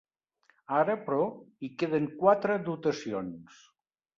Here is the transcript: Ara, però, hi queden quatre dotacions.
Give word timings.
Ara, 0.77 0.95
però, 1.09 1.27
hi 1.67 1.71
queden 1.83 2.09
quatre 2.25 2.59
dotacions. 2.71 3.65